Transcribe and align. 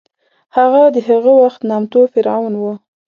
هغه 0.57 0.81
د 0.95 0.97
هغه 1.07 1.31
وخت 1.41 1.61
نامتو 1.69 2.01
فرعون 2.13 2.53
و. 2.57 2.63